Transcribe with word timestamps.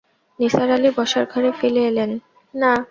নিসার 0.39 0.69
আলি 0.75 0.89
বসার 0.97 1.25
ঘরে 1.31 1.49
ফিরে 1.59 1.81
এলেন। 1.89 2.11